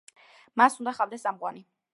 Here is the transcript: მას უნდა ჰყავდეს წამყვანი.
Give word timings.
მას 0.61 0.79
უნდა 0.81 0.95
ჰყავდეს 0.97 1.27
წამყვანი. 1.29 1.67